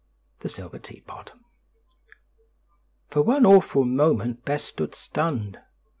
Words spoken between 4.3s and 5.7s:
Bess stood stunned.